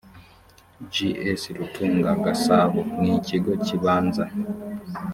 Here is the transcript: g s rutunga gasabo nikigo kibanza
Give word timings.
g 0.91 0.93
s 1.39 1.41
rutunga 1.57 2.11
gasabo 2.25 2.79
nikigo 3.01 3.51
kibanza 3.65 4.25